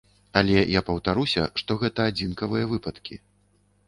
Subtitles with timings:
[0.39, 3.19] Але я паўтаруся, што гэта адзінкавыя выпадкі.